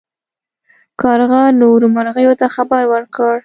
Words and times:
کارغه 1.01 1.41
نورو 1.61 1.87
مرغیو 1.95 2.33
ته 2.39 2.47
خبر 2.55 2.83
ورکړ. 2.93 3.33